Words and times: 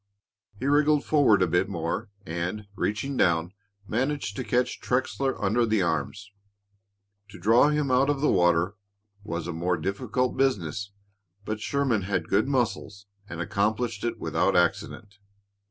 He 0.59 0.65
wriggled 0.65 1.05
forward 1.05 1.43
a 1.43 1.47
bit 1.47 1.69
more 1.69 2.09
and, 2.25 2.65
reaching 2.75 3.15
down, 3.17 3.53
managed 3.87 4.35
to 4.35 4.43
catch 4.43 4.81
Trexler 4.81 5.39
under 5.39 5.63
the 5.63 5.83
arms. 5.83 6.31
To 7.29 7.37
draw 7.37 7.69
him 7.69 7.91
out 7.91 8.09
of 8.09 8.19
the 8.19 8.31
water 8.31 8.73
was 9.23 9.45
a 9.45 9.53
more 9.53 9.77
difficult 9.77 10.35
business, 10.35 10.89
but 11.45 11.61
Sherman 11.61 12.01
had 12.01 12.29
good 12.29 12.47
muscles 12.47 13.05
and 13.29 13.39
accomplished 13.39 14.03
it 14.03 14.17
without 14.19 14.55
accident. 14.55 15.19